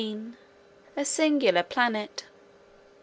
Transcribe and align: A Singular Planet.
A 0.97 1.05
Singular 1.05 1.61
Planet. 1.61 2.25